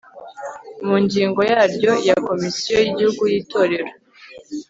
mu 0.85 0.95
ngingo 1.03 1.39
yaryo 1.49 1.91
ya 2.07 2.15
komisiyo 2.27 2.75
y'igihugu 2.81 3.23
y'itorero 3.31 3.87